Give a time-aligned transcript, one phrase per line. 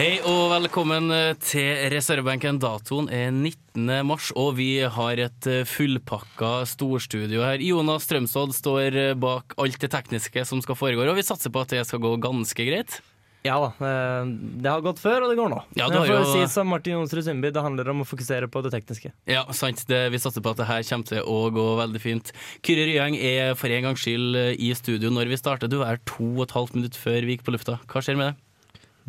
[0.00, 2.56] Hei og velkommen eh, til reservebenken.
[2.56, 3.84] Datoen er 19.
[4.08, 7.60] mars, og vi har et eh, fullpakka storstudio her.
[7.60, 11.60] Jonas Strømsodd står eh, bak alt det tekniske som skal foregå, og vi satser på
[11.60, 12.96] at det skal gå ganske greit.
[13.44, 13.92] Ja da.
[14.32, 15.60] Det har gått før, og det går nå.
[15.76, 18.64] Ja, det har jo- si som Martin Jonsrud Sundby, det handler om å fokusere på
[18.64, 19.12] det tekniske.
[19.28, 19.84] Ja, sant.
[19.88, 22.32] Det, vi satser på at det her kommer til å gå veldig fint.
[22.64, 25.68] Kyrre Ryeng er for en gangs skyld i studio når vi starter.
[25.68, 27.82] Du er to og et halvt minutt før vi gikk på lufta.
[27.84, 28.46] Hva skjer med deg?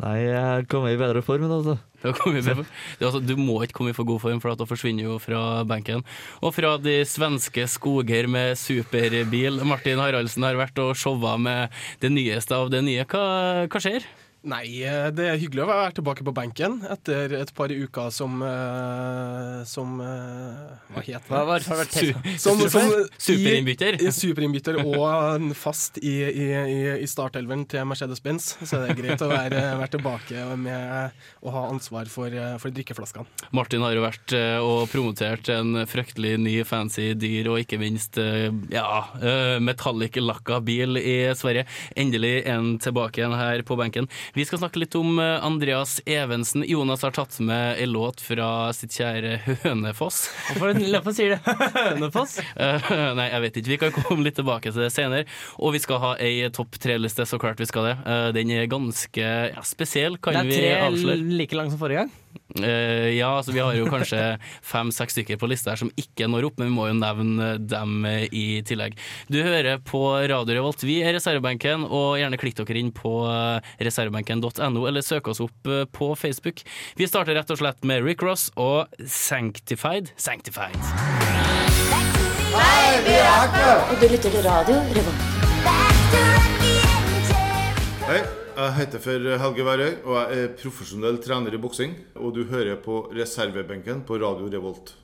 [0.02, 1.76] Nei, jeg kommer i bedre form, altså.
[2.02, 5.06] Du, bedre er altså, du må ikke komme i for god form, for da forsvinner
[5.06, 6.02] jo fra benken.
[6.42, 9.62] Og fra de svenske skoger med superbil.
[9.68, 13.06] Martin Haraldsen har vært og showa med det nyeste av det nye.
[13.06, 13.22] Hva,
[13.70, 14.08] hva skjer?
[14.42, 18.40] Nei, eh, det er hyggelig å være tilbake på benken etter et par uker som
[18.42, 21.42] eh, Som eh, Hva Hva det?
[21.50, 22.08] var har vært Su?
[22.42, 22.88] Som, som
[23.22, 24.00] Superinnbytter.
[24.02, 28.48] I, superinnbytter og fast i, i, i, i startelveren til Mercedes-Benz.
[28.66, 33.26] Så det er greit å være, være tilbake med å ha ansvar for, for drikkeflaskene.
[33.54, 34.34] Martin har jo vært
[34.64, 38.18] og promotert en fryktelig ny, fancy, dyr og ikke minst
[38.72, 38.86] ja,
[39.22, 41.66] eh, metallic-lakka bil i Sverige.
[41.96, 44.08] Endelig en tilbake igjen her på benken.
[44.32, 46.64] Vi skal snakke litt om eh, Andreas Evensen.
[46.64, 50.22] Jonas har tatt med en låt fra sitt kjære Hønefoss.
[50.56, 52.38] Hvorfor sier det Hønefoss?
[52.62, 53.70] Eh, nei, jeg vet ikke.
[53.72, 55.26] Vi kan komme litt tilbake til det senere.
[55.60, 57.94] Og vi skal ha ei topp tre-liste, så klart vi skal det.
[58.08, 62.12] Eh, den er ganske ja, spesiell, kan Det er tre like lang som forrige gang.
[62.60, 64.20] Eh, ja, altså vi har jo kanskje
[64.72, 68.06] fem-seks stykker på lista her som ikke når opp, men vi må jo nevne dem
[68.28, 68.98] i tillegg.
[69.32, 70.84] Du hører på Radio Revolt.
[70.84, 75.70] Vi er reservebenken, og gjerne klikk dere inn på eh, reservebenken.no, eller søk oss opp
[75.70, 76.64] eh, på Facebook.
[76.98, 80.12] Vi starter rett og slett med Rick Ross og Sanctified.
[80.16, 80.76] Sanctified.
[82.52, 85.28] Og du lytter til radio Revolt.
[88.02, 88.20] Hei,
[88.56, 91.94] jeg heter for Helge Værøy, og jeg er profesjonell trener i boksing.
[92.16, 94.94] Og du hører på reservebenken på Radio Revolt.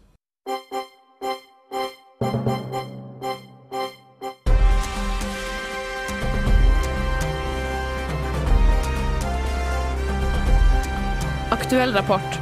[11.53, 12.41] Aktuell rapport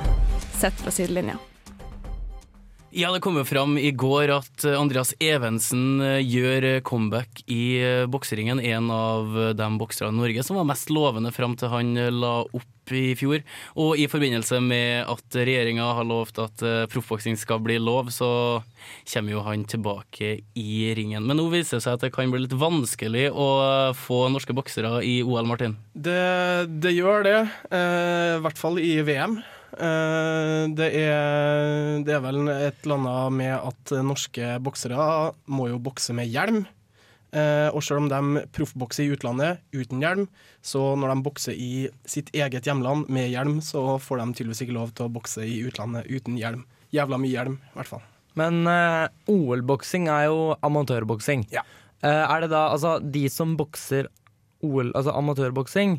[0.59, 1.39] sett fra sidelinja.
[2.97, 7.43] Ja, det kom jo fram i går at eh, Andreas Evensen eh, gjør eh, comeback
[7.45, 7.77] i
[8.09, 8.57] bokseringen.
[8.57, 12.95] En av de bokserne i Norge som var mest lovende fram til han la opp
[12.97, 13.43] i fjor.
[13.77, 18.31] Og i forbindelse med at regjeringa har lovt at proffboksing skal bli lov, så
[19.11, 21.27] kommer jo han tilbake i ringen.
[21.27, 23.51] Men nå viser det seg at det kan bli litt vanskelig å
[23.99, 25.77] få norske boksere i OL, Martin.
[25.93, 27.37] Det, det gjør det,
[27.75, 29.37] i hvert fall i VM.
[29.75, 35.11] Eh, det, er, det er vel et eller annet med at norske boksere
[35.51, 36.65] må jo bokse med hjelm.
[37.37, 40.27] Eh, og selv om de proffbokser i utlandet uten hjelm,
[40.65, 44.77] så når de bokser i sitt eget hjemland med hjelm, så får de tydeligvis ikke
[44.79, 46.65] lov til å bokse i utlandet uten hjelm.
[46.95, 48.05] Jævla mye hjelm, i hvert fall.
[48.37, 51.47] Men uh, OL-boksing er jo amatørboksing.
[51.53, 51.65] Ja.
[52.05, 54.11] Uh, er det da altså de som bokser
[54.65, 55.99] OL, altså amatørboksing,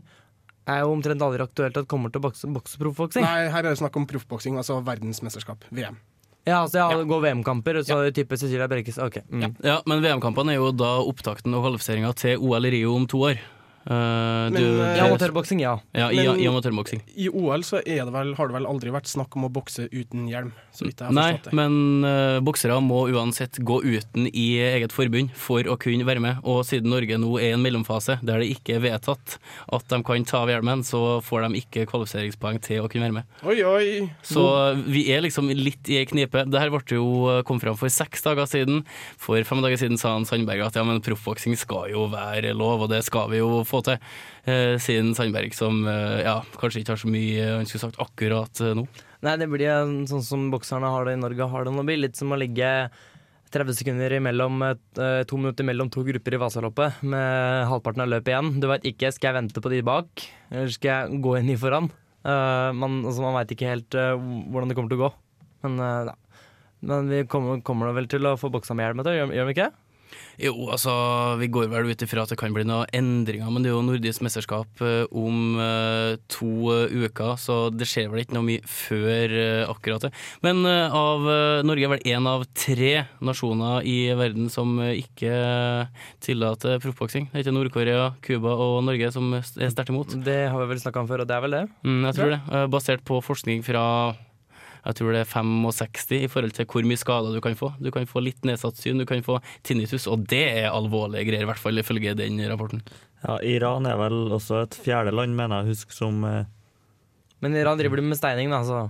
[0.67, 3.25] er jo omtrent aldri aktuelt at kommer til å bokse, bokse proffboksing?
[3.25, 5.99] Nei, her er det snakk om proffboksing, altså verdensmesterskap, VM.
[6.47, 9.01] Ja, altså ja, går VM-kamper, så type Cecilia Brekkes.
[9.03, 9.25] Okay.
[9.27, 9.57] Mm.
[9.65, 13.25] Ja, Men VM-kampene er jo da opptakten og kvalifiseringa til OL i Rio om to
[13.27, 13.41] år.
[13.87, 15.77] Eh, Men, du- eh, I amatørboksing, ja.
[15.95, 17.01] Ja, i, Men- i amatørboksing.
[17.15, 19.87] I OL så er det vel, har det vel aldri vært snakk om å bokse
[19.93, 21.53] uten hjelm, så vidt jeg har Nei, forstått det.
[21.55, 26.41] men uh, boksere må uansett gå uten i eget forbund for å kunne være med.
[26.43, 29.37] Og siden Norge nå er i en mellomfase der det ikke er vedtatt
[29.71, 33.17] at de kan ta av hjelmen, så får de ikke kvalifiseringspoeng til å kunne være
[33.21, 33.23] med.
[33.47, 34.11] Oi, oi.
[34.21, 34.43] Så
[34.83, 36.43] vi er liksom litt i ei knipe.
[36.43, 38.83] Dette ble jo kom fram for seks dager siden.
[39.17, 42.83] For fem dager siden sa han Sandberg at ja, men proffboksing skal jo være lov,
[42.83, 43.99] og det skal vi jo få til.
[44.47, 48.63] Eh, siden Sandberg som eh, ja, kanskje ikke har så mye han skulle sagt akkurat
[48.63, 48.87] eh, nå.
[49.25, 52.03] Nei, det blir eh, sånn som bokserne har det i Norge, har det nå blitt.
[52.03, 52.71] Litt som å ligge
[53.53, 58.33] 30 sekunder imellom, eh, to minutter mellom to grupper i Vasaloppet med halvparten av løpet
[58.33, 58.51] igjen.
[58.61, 61.59] Du veit ikke skal jeg vente på de bak, eller skal jeg gå inn i
[61.59, 61.89] foran.
[62.27, 64.17] Uh, man altså, veit ikke helt uh,
[64.51, 65.11] hvordan det kommer til å gå.
[65.63, 66.41] Men, uh.
[66.87, 69.71] Men vi kommer, kommer vel til å få boksa med hjelm gjør, gjør vi ikke?
[70.37, 70.91] Jo, altså,
[71.41, 73.85] vi går vel ut ifra at det kan bli noen endringer, men det er jo
[73.85, 78.61] nordisk mesterskap eh, om eh, to eh, uker, så det skjer vel ikke noe mye
[78.69, 79.33] før
[79.71, 80.11] akkurat det.
[80.45, 81.25] Men av
[81.65, 82.91] Norge er vel én av tre
[83.23, 85.33] nasjoner i verden som ikke
[86.23, 87.31] tillater proffboksing.
[87.31, 90.13] Det er ikke Nord-Korea, Cuba og Norge som er sterkt imot.
[90.25, 91.65] Det har vi vel snakka om før, og det er vel det?
[91.81, 92.63] Mm, jeg tror det.
[92.73, 93.87] Basert på forskning fra
[94.87, 97.73] jeg tror det er 65 i forhold til hvor mye skader du kan få.
[97.83, 101.43] Du kan få litt nedsatt syn, du kan få tinnitus, og det er alvorlige greier,
[101.43, 102.83] i hvert fall ifølge den rapporten.
[103.25, 106.45] Ja, Iran er vel også et fjerde land, mener jeg husker som eh,
[107.43, 108.85] Men Iran driver med steining, da, så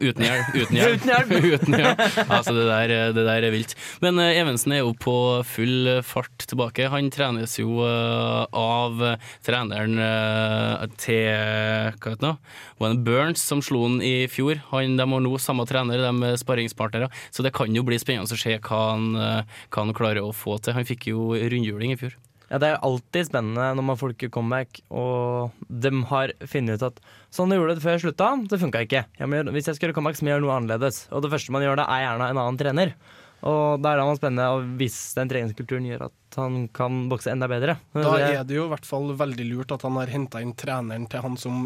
[0.00, 0.44] Uten hjelm.
[0.56, 1.32] Uten hjelm.
[1.52, 1.98] Uten hjelm.
[2.26, 3.74] Altså, det der, det der er vilt.
[4.00, 5.14] Men uh, Evensen er jo på
[5.44, 6.88] full fart tilbake.
[6.92, 9.04] Han trenes jo uh, av
[9.46, 12.34] treneren uh, til hva heter det nå?
[12.80, 14.62] Det Burns som slo han i fjor?
[14.72, 17.10] Han, de har nå samme trener, de er sparringspartnere.
[17.28, 20.56] Så det kan jo bli spennende å se hva han, hva han klarer å få
[20.64, 20.76] til.
[20.78, 22.16] Han fikk jo rundhjuling i fjor.
[22.50, 26.86] Ja, Det er alltid spennende når man får ikke comeback, og de har funnet ut
[26.88, 27.00] at
[27.30, 29.04] sånn de gjorde det før jeg slutta, det funka ikke.
[29.20, 31.04] Jeg gjøre, hvis jeg skal gjøre comeback, så må jeg gjøre noe annerledes.
[31.14, 32.94] Og det første man gjør da, er gjerne en annen trener.
[33.40, 37.48] Og da er det spennende og hvis den treningskulturen gjør at han kan bokse enda
[37.48, 37.78] bedre.
[37.94, 41.06] Da er det jo i hvert fall veldig lurt at han har henta inn treneren
[41.10, 41.62] til han som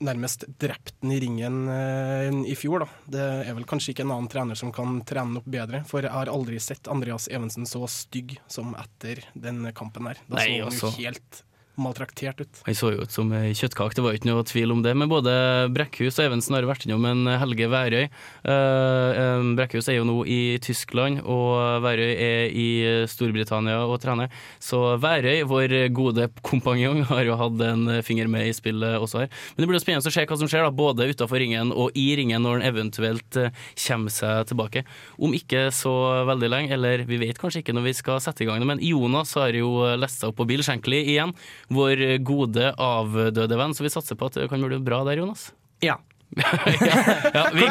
[0.00, 2.84] nærmest drept den i ringen eh, i fjor.
[2.84, 2.88] Da.
[3.16, 6.04] Det er vel kanskje ikke en annen trener som kan trene den opp bedre, for
[6.04, 10.20] jeg har aldri sett Andreas Evensen så stygg som etter den kampen her.
[10.26, 10.90] Da så han altså.
[10.90, 11.44] jo helt
[11.82, 12.62] maltraktert ut.
[12.66, 14.94] Han så jo ut som ei kjøttkake, det var ikke noe tvil om det.
[14.98, 15.32] Men både
[15.74, 18.06] Brekkhus og Evensen har vært innom en Helge Værøy.
[18.06, 22.68] Eh, eh, Brekkhus er jo nå i Tyskland, og Værøy er i
[23.10, 24.30] Storbritannia og trener.
[24.62, 29.32] Så Værøy, vår gode kompanjong, har jo hatt en finger med i spillet også her.
[29.54, 31.96] Men det blir jo spennende å se hva som skjer, da, både utafor ringen og
[31.98, 33.54] i ringen, når han eventuelt eh,
[33.86, 34.84] kommer seg tilbake.
[35.20, 35.94] Om ikke så
[36.28, 38.82] veldig lenge, eller vi vet kanskje ikke når vi skal sette i gang det, men
[38.84, 41.34] Jonas har jo lest seg opp på Bill Shankly igjen
[41.70, 45.50] vår gode avdøde venn, så vi satser på at det kan bli bra der, Jonas.
[45.84, 45.98] Ja.
[46.36, 46.98] ja,
[47.34, 47.66] ja vi,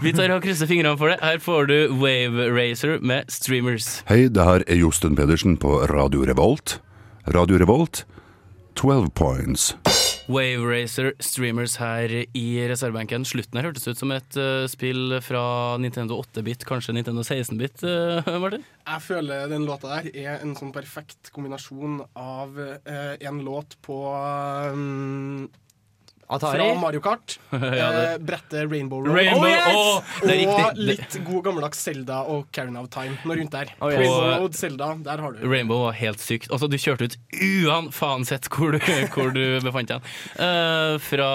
[0.00, 1.18] vi tar og krysser fingrene for det.
[1.24, 4.00] Her får du Wave Racer med Streamers.
[4.08, 6.78] Hei, det her er Josten Pedersen på Radio Revolt.
[7.28, 8.06] Radio Revolt,
[8.80, 9.74] 12 points.
[10.30, 13.24] Wave Racer Streamers her i reservebenken.
[13.26, 15.42] Slutten her hørtes ut som et uh, spill fra
[15.82, 18.62] Nintendo 8-bit, kanskje Nintendo 16-bit, uh, Martin?
[18.86, 23.98] Jeg føler den låta der er en sånn perfekt kombinasjon av uh, en låt på
[24.70, 25.48] um,
[26.30, 26.58] Atari?
[26.62, 27.38] Fra Mario Kart.
[27.80, 29.16] Ja, eh, brettet Rainbow Road.
[29.16, 30.22] Rainbow, Oh, yes!
[30.22, 30.86] er og riktig.
[30.86, 33.16] litt god gammeldags Zelda og Carrying of Time.
[33.26, 33.72] Noe rundt der.
[33.80, 33.98] Oh, yes.
[34.04, 36.48] Rainbow Og- Road, Zelda, der har du Rainbow var helt sykt.
[36.54, 37.16] Altså, du kjørte ut
[37.66, 38.78] uansett hvor du,
[39.14, 40.06] hvor du befant deg.
[40.38, 41.30] Uh, fra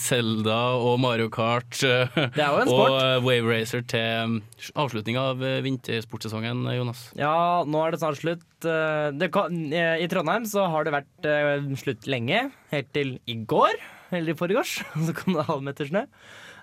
[0.00, 2.90] Selda og Mario Kart eh, Det er jo en sport.
[2.92, 4.38] og eh, Wave Racer til
[4.78, 7.06] avslutning av eh, vintersportsesongen, Jonas.
[7.18, 7.32] Ja,
[7.66, 8.44] nå er det snart slutt.
[8.66, 13.16] Eh, Det kan, eh, I Trondheim så har det vært eh, slutt lenge, helt til
[13.30, 13.74] i går,
[14.12, 14.78] eller i forgårs.
[15.06, 16.04] Så kom det halvmeter snø.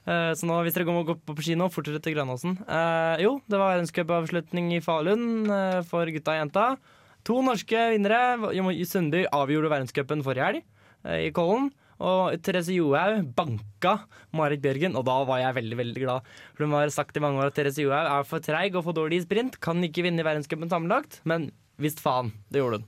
[0.05, 2.55] Eh, Så nå, hvis dere går går på kino, fortere til Granåsen.
[2.63, 6.69] Eh, jo, det var verdenscupavslutning i Falun eh, for gutta og jenta.
[7.27, 8.53] To norske vinnere.
[8.71, 10.65] I Sundby avgjorde verdenscupen forrige helg,
[11.19, 11.71] i Kollen.
[11.99, 13.97] Og Therese Johaug banka
[14.31, 16.29] Marit Bjørgen, og da var jeg veldig veldig glad.
[16.55, 18.95] For Hun har sagt i mange år at Therese Johaug er for treig og for
[18.95, 19.59] dårlig i sprint.
[19.59, 21.49] Kan ikke vinne verdenscupen sammenlagt, men
[21.79, 22.87] visst faen, det gjorde hun.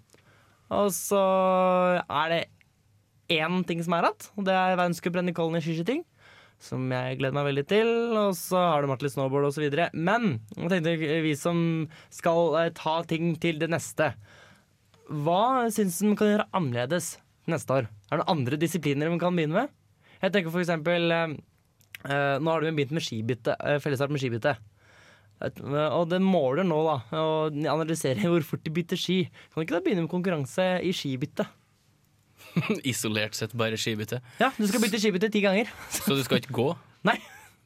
[0.71, 1.19] Og så
[2.07, 2.41] er det
[3.31, 6.03] én ting som er igjen, og det er verdenscuprenn i skiskyting.
[6.61, 7.89] Som jeg gleder meg veldig til.
[8.13, 9.65] Og så har du Martin Snowboard osv.
[9.97, 11.61] Men jeg tenkte vi som
[12.13, 14.11] skal eh, ta ting til det neste
[15.09, 17.15] Hva syns du kan gjøre annerledes
[17.49, 17.89] neste år?
[17.89, 19.73] Er det noen andre disipliner man kan begynne med?
[20.21, 21.33] Jeg tenker for eksempel eh,
[22.05, 24.53] eh, Nå har du begynt med skibytte, fellesstart med skibytte.
[25.41, 29.23] Og det måler nå, da, og analyserer hvor fort de bytter ski.
[29.49, 31.47] Kan du ikke da begynne med konkurranse i skibytte?
[32.91, 34.21] Isolert sett bare skibytte.
[34.41, 35.71] Ja, du skal bytte skibytte ti ganger.
[35.95, 36.69] Så du skal ikke gå?
[37.07, 37.17] Nei.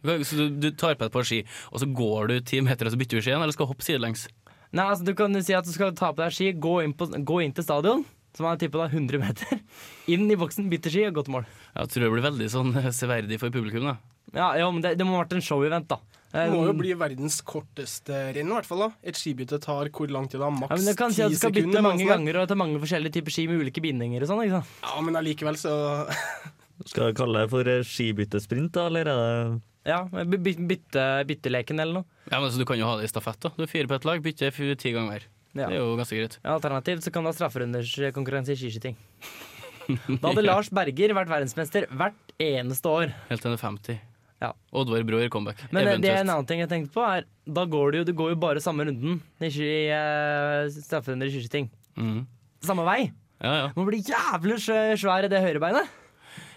[0.06, 1.40] Så du, du tar på et par ski,
[1.74, 3.82] og så går du ti meter og så bytter du ski igjen, eller skal hoppe
[3.82, 4.28] sidelengs?
[4.70, 7.08] Nei, altså Du kan si at du skal ta på deg ski, gå inn, på,
[7.10, 8.04] gå inn til stadion,
[8.38, 9.64] som er tippa da 100 meter,
[10.14, 11.48] inn i boksen, bytte ski og gå til mål.
[11.74, 13.90] Jeg tror det blir veldig sånn eh, severdig for publikum.
[13.90, 13.98] da
[14.34, 16.00] Ja, ja men det, det må ha vært en show-event, da.
[16.36, 18.80] Det må jo Um, bli verdens korteste renn, i hvert fall.
[18.80, 20.50] da Et skibytte tar hvor lang tid da?
[20.50, 22.56] ja, Maks men det kan si at du skal bytte mange noe ganger og ta
[22.60, 24.42] mange forskjellige typer ski med ulike bindinger og sånn.
[24.44, 24.74] ikke sant?
[24.84, 25.72] Ja, men allikevel så
[26.92, 31.06] Skal jeg kalle det for eh, skibyttesprint, da, eller er det Ja, by- by- bytte,
[31.30, 32.06] bytteleken eller noe.
[32.32, 33.40] Ja, men så Du kan jo ha det i stafett.
[33.40, 35.28] da Du er fire på et lag, bytter ti ganger hver.
[35.56, 35.70] Ja.
[35.70, 36.36] Det er jo ganske greit.
[36.44, 38.98] Ja, Alternativt så kan du ha strafferunderskonkurranse i skiskyting.
[40.20, 43.12] Da hadde Lars Berger vært verdensmester hvert eneste år.
[43.30, 44.00] Helt til han er 50.
[44.44, 44.52] Ja.
[44.76, 45.62] Oddvar Broer comeback.
[45.72, 48.08] Men det, det er en annen ting jeg tenkte på, er da går det jo,
[48.10, 51.70] det går jo bare samme runden i uh, strafferunder i skiskyting.
[51.96, 52.26] Mm.
[52.66, 53.00] Samme vei.
[53.44, 53.68] Ja, ja.
[53.76, 55.92] Man blir jævlig svær i det høyrebeinet.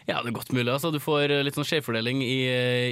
[0.08, 0.70] Ja, det er godt mulig.
[0.72, 0.88] Altså.
[0.94, 2.38] Du får eh, litt sånn skjevfordeling i,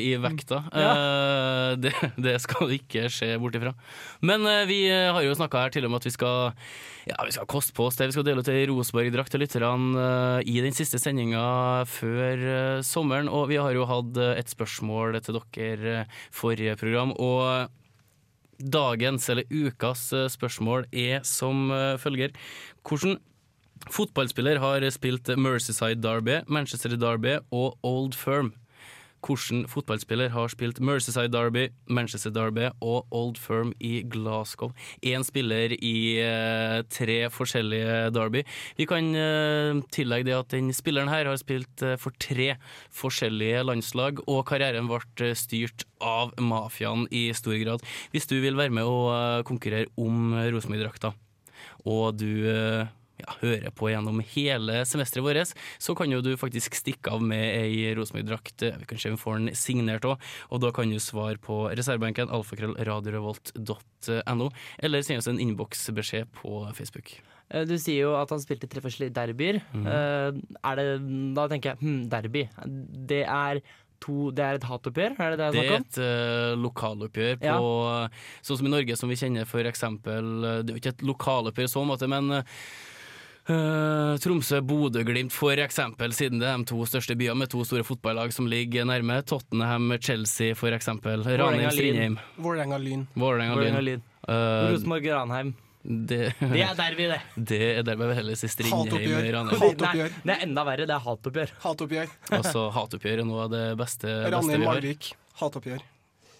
[0.05, 0.59] i vekta.
[0.69, 3.73] Eh, det, det skal ikke skje bort ifra.
[4.21, 6.53] Men eh, vi har jo snakka her til om at vi skal
[7.07, 8.09] ja, vi skal koste på oss det.
[8.11, 11.47] Vi skal dele ut ei Rosenborg-drakt til lytterne eh, i den siste sendinga
[11.89, 13.31] før eh, sommeren.
[13.31, 17.15] Og vi har jo hatt eh, et spørsmål til dere eh, forrige program.
[17.17, 17.73] og
[18.57, 22.35] Dagens, eller ukas, eh, spørsmål er som eh, følger.
[22.83, 23.21] Hvordan
[23.91, 28.55] fotballspiller har spilt Merseyside Derby, Manchester Derby og Old Firm?
[29.27, 34.71] Hvilken fotballspiller har spilt Merseyside Derby, Manchester Derby og Old Firm i Glasgow?
[35.03, 38.45] Én spiller i eh, tre forskjellige derby.
[38.79, 42.55] Vi kan eh, tillegge det at den spilleren her har spilt eh, for tre
[42.95, 47.83] forskjellige landslag, og karrieren ble eh, styrt av mafiaen i stor grad.
[48.15, 51.17] Hvis du vil være med og eh, konkurrere om Rosenborg-drakta,
[51.87, 52.87] og du eh,
[53.23, 57.45] ja, hører på gjennom hele semesteret vårt, så kan jo du faktisk stikke av med
[57.63, 58.59] ei Rosenborg-drakt.
[58.83, 60.17] Vi kan se om vi får den signert òg,
[60.51, 64.47] og da kan du svare på reservebenken alfakrøllradiorevolt.no,
[64.83, 67.09] eller send oss en innboksbeskjed på Facebook.
[67.51, 69.57] Eh, Du sier jo at han spilte tre forskjellige derbyer.
[69.75, 70.87] Eh, er det,
[71.37, 72.43] da tenker jeg hm, derby.
[73.13, 73.63] Det er,
[74.03, 77.71] to, det er et hatoppgjør, er det det Det er et uh, lokaloppgjør på
[78.45, 81.71] Sånn som i Norge, som vi kjenner for eksempel Det er jo ikke et lokaloppgjør
[81.71, 82.59] i så måte, men uh,
[83.47, 88.49] Tromsø-Bodø-Glimt for eksempel, siden det er de to største byene med to store fotballag som
[88.51, 89.21] ligger nærme.
[89.23, 91.23] Tottenham-Chelsea for eksempel.
[91.23, 91.71] Vålerenga-Lyn.
[91.71, 92.19] Ranheim-Strindheim.
[92.43, 93.07] Vålerenga-Lyn.
[93.15, 93.63] Vålerenga-Lyn.
[93.63, 94.05] Vålerenga-Lyn.
[94.27, 95.55] Uh, Rosenborg-Ranheim.
[95.87, 97.21] det, Det er derby, det.
[97.51, 100.17] det er dermed heller i Strindheim Hatoppgjør.
[100.25, 100.89] Det er enda verre.
[100.91, 101.59] Det er hatoppgjør.
[101.63, 102.17] Hatoppgjør.
[102.41, 104.41] Altså, hatoppgjør er noe av det beste, beste vi har.
[104.41, 105.13] Ranheim-Malvik.
[105.39, 105.85] Hatoppgjør.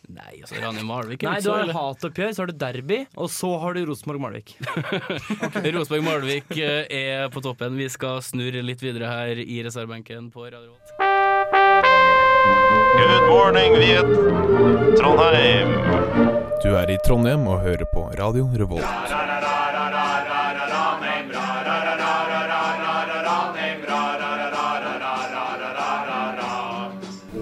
[0.07, 3.75] Nei, altså Ranheim-Malvik er Nei, du har hatoppgjør, så har du derby, og så har
[3.75, 4.53] du Rosenborg-Malvik.
[5.75, 7.75] Rosenborg-Malvik eh, er på toppen.
[7.81, 10.95] Vi skal snurre litt videre her i reservebenken på Radio Volt.
[12.97, 14.15] Good morning, Viet.
[15.01, 15.75] Trondheim.
[16.63, 18.87] Du er i Trondheim og hører på Radio Revolt.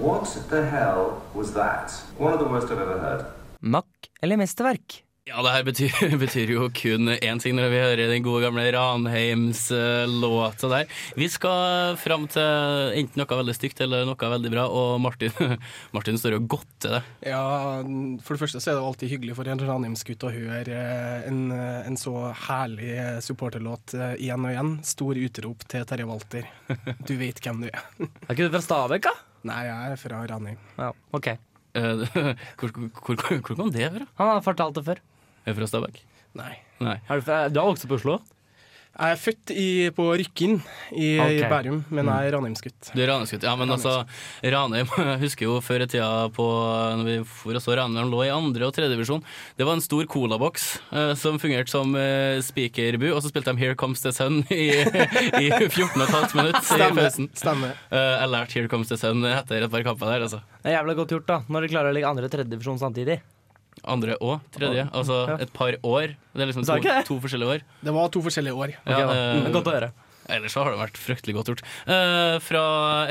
[0.04, 1.23] What the hell
[1.54, 1.90] that?
[2.18, 3.24] One of the worst I've ever heard.
[3.60, 5.04] Mack eller mesterverk?
[5.24, 8.66] Ja, det her betyr, betyr jo kun én ting når vi hører den gode gamle
[8.74, 10.90] Ranheims-låta der.
[11.16, 15.32] Vi skal fram til enten noe veldig stygt eller noe veldig bra, og Martin,
[15.96, 17.02] Martin står og godter det.
[17.32, 17.40] Ja,
[18.20, 21.44] for det første så er det alltid hyggelig for en Ranheims-gutt å høre eh, en,
[21.56, 24.76] eh, en så herlig eh, supporterlåt igjen og igjen.
[24.84, 26.52] Stor utrop til Terje Walter.
[27.00, 27.80] Du vet hvem du er.
[28.28, 29.33] Er ikke du fra Stabekk, da?
[29.44, 30.60] Nei, jeg er fra Ranheim.
[30.80, 31.26] Ja, ok.
[31.74, 32.04] Eh,
[32.60, 34.06] Hvor, hvor, hvor, hvor kom det fra?
[34.20, 35.02] Han har fortalt det før.
[35.44, 35.98] Er du fra Stabæk?
[36.38, 36.52] Nei.
[36.80, 36.96] Nei.
[37.08, 38.18] Er du, fra, du har vokst på Oslo?
[38.94, 40.60] Jeg er født i, på Rykkinn
[40.94, 42.92] i, i Bærum, men jeg er Ranheimsgutt.
[42.94, 43.94] Du er Ranheimsgutt, Ja, men altså,
[44.54, 46.46] Ranheim Jeg husker jo før i tida på
[47.00, 49.24] Når vi for og så Ranheim lå i andre og tredje divisjon.
[49.58, 53.64] Det var en stor colaboks eh, som fungerte som eh, speakerbu, og så spilte de
[53.64, 54.70] Here Comes the Sun i,
[55.42, 57.30] i 14 15 minutter i Stemmer, pausen.
[57.34, 57.74] stemmer.
[57.90, 60.44] Eh, jeg lærte Here Comes the Sun etter et par kamper der, altså.
[60.62, 62.78] Det er jævla godt gjort, da, når du klarer å ligge andre og tredje divisjon
[62.80, 63.18] samtidig.
[63.84, 64.86] Andre og tredje.
[64.92, 65.36] Altså Ja.
[65.44, 66.14] et par år.
[66.34, 67.60] Det er liksom to, to forskjellige år.
[67.84, 68.74] Det var to forskjellige år.
[68.86, 69.14] Ja, Ok, da.
[69.46, 69.90] eh, Godt å høre.
[70.26, 71.62] Ellers har det vært fryktelig godt gjort.
[71.86, 72.62] Uh, fra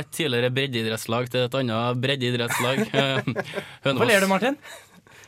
[0.02, 2.88] et tidligere breddeidrettslag til et annet breddeidrettslag.
[2.94, 3.22] Eh,
[3.84, 4.58] Hvorfor ler du, Martin?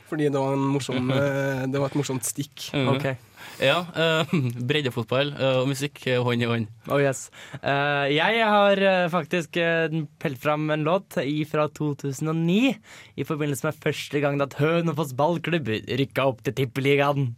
[0.10, 2.70] Fordi det var, en morsom, eh, det var et morsomt stikk.
[2.74, 2.92] Mhm.
[2.96, 3.16] Okay.
[3.62, 4.28] Ja, Uh,
[4.68, 6.66] breddefotball uh, og musikk hånd i hånd.
[6.92, 7.30] Oh yes.
[7.62, 8.82] Uh, jeg har
[9.14, 11.16] faktisk uh, pelt fram en låt
[11.52, 12.74] fra 2009
[13.16, 17.36] i forbindelse med første gang at Hønefoss ballklubb rykka opp til Tippeligaen.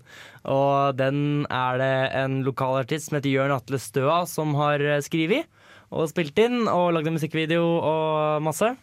[0.47, 1.93] Og den er det
[2.23, 5.45] en lokal artist som heter Jørn Atle Støa som har skrevet
[5.93, 8.73] og spilt inn og lagd en musikkvideo og masse.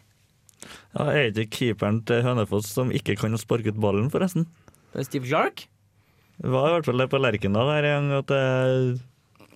[0.95, 4.47] Ja, er det ikke keeperen til Hønefoss som ikke kan sparke ut ballen, forresten?
[4.93, 5.67] Det er Steve Clark?
[6.35, 8.95] Det var i hvert fall det på Lerkendal her en gang at det er.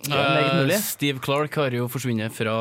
[0.08, 2.54] Eh, Steve Clark har jo forsvunnet fra,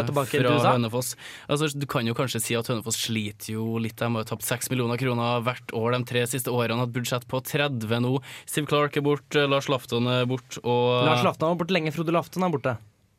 [0.00, 1.12] fra Hønefoss.
[1.52, 3.98] Altså, du kan jo kanskje si at Hønefoss sliter jo litt.
[4.00, 6.80] De har tapt 6 millioner kroner hvert år de tre siste årene.
[6.80, 8.14] Hatt budsjett på 30 nå.
[8.48, 11.92] Steve Clark er borte, Lars Lafton er borte, og Lars Lafton var borte lenge.
[11.92, 12.78] Frode Lafton er borte.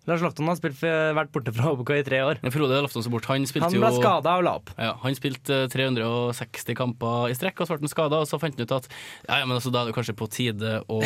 [0.10, 2.39] Lars Lofton har spilt, vært borte fra HBK i tre år.
[2.53, 3.27] Frode Lofton så bort.
[3.29, 4.72] Han Han ble skada og la opp.
[4.74, 8.22] Ja, han spilte eh, 360 kamper i strekk, og så ble han skada.
[8.24, 8.89] Og så fant han ut at
[9.27, 10.98] ja, ja, men altså, da er det kanskje på tide å,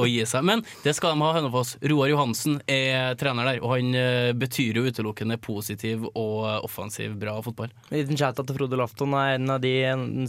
[0.00, 0.46] å gi seg.
[0.48, 1.74] Men det skal de ha Hønefoss.
[1.92, 7.36] Roar Johansen er trener der, og han eh, betyr jo utelukkende positiv og offensiv bra
[7.44, 7.74] fotball.
[7.90, 9.74] En liten shout-out til Frode Lofton er en av de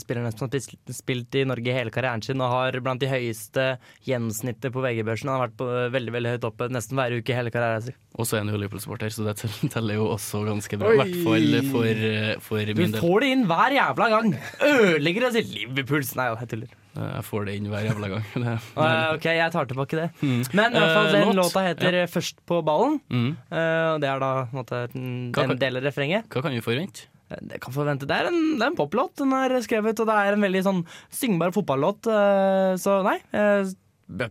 [0.03, 3.71] spillerne som har spilt i Norge hele karrieren sin og har blant de høyeste
[4.07, 5.31] gjennomsnittet på VG-børsen.
[5.31, 7.99] Han har vært på veldig veldig høyt oppe nesten hver uke hele karrieren sin.
[8.19, 9.37] Og så er han jo Liverpool-supporter, så det
[9.73, 10.89] teller jo også ganske bra.
[10.91, 12.99] I hvert fall for, eh, for Du min del.
[13.01, 14.33] får det inn hver jævla gang!
[14.67, 16.03] Ødelegger og sier Liverpool!
[16.19, 16.73] Nei, jeg tuller.
[16.91, 18.25] Eh, Jeg får det inn hver jævla gang.
[18.43, 20.09] Det, Eh, OK, jeg tar tilbake det.
[20.19, 20.41] Mm.
[20.59, 22.05] Men i hvert fall, Eh, den uh, låta heter Ja.
[22.11, 22.99] 'Først på ballen'.
[23.09, 23.29] Mm.
[23.47, 26.27] Eh, det er da måte, en, kan- del av refrenget.
[26.27, 27.07] Hva kan vi forvente?
[27.31, 28.03] Det kan forvente.
[28.05, 30.63] Det er en, det er en poplåt den er skrevet, og det er en veldig
[30.67, 32.03] sånn syngbar fotballåt.
[32.11, 33.19] eh, så nei,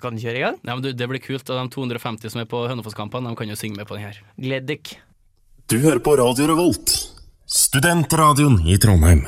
[0.01, 0.59] kan kjøre i gang.
[0.63, 1.49] Nei, men du, Det blir kult.
[1.51, 4.21] Og de 250 som er på Hønefoss-kampene, de kan jo synge med på den her.
[4.41, 5.01] Gled dere.
[5.71, 6.97] Du hører på Radio Revolt,
[7.47, 9.23] studentradioen i Trondheim.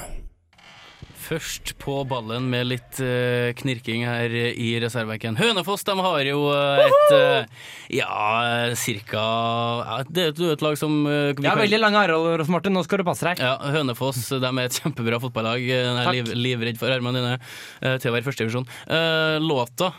[1.33, 5.39] Først på ballen med litt uh, knirking her i reservebenken.
[5.39, 7.63] Hønefoss de har jo eh, et uh,
[7.95, 12.77] Ja, cirka ja, Det er et, lag som uh, Ja, veldig lange armer, Rolf Martin.
[12.77, 13.41] Nå skal du passe deg.
[13.41, 15.65] Ja, Hønefoss de er et kjempebra fotballag.
[15.65, 18.69] Jeg er liv, livredd for armene dine uh, til å være førstevisjon.
[18.85, 19.93] Uh, låta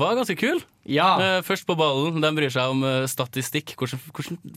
[0.00, 0.62] var ganske kul.
[0.88, 1.12] Ja.
[1.44, 2.22] Først på ballen.
[2.24, 3.76] De bryr seg om statistikk.
[3.76, 4.00] Hvordan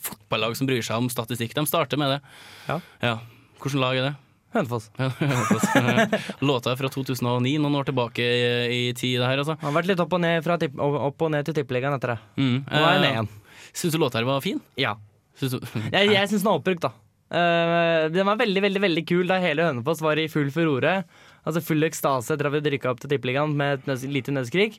[0.07, 1.55] fotballag som bryr seg om statistikk?
[1.57, 2.21] De starter med det.
[2.69, 2.79] Ja.
[3.03, 3.17] Ja.
[3.59, 4.19] Hvilket lag er det?
[4.53, 4.89] Hønefoss.
[6.49, 8.43] Låta er fra 2009, noen år tilbake i,
[8.73, 9.19] i tid.
[9.21, 9.57] Det her, altså.
[9.61, 12.19] Han har vært litt opp og ned, tipp, opp og ned til tippeligaen etter det.
[12.37, 12.55] Mm.
[12.67, 13.31] Nå er jeg ned igjen.
[13.73, 14.61] Syns du låta her var fin?
[14.79, 14.95] Ja.
[15.39, 15.59] Syns du
[15.95, 16.93] Jeg, jeg syns den er oppbrukt, da.
[17.33, 20.99] Uh, den var veldig veldig, veldig kul da hele Hønefoss var i full furore.
[21.43, 24.77] Altså Full ekstase etter at vi drikka opp til Tippeligaen med et lite nødskrik.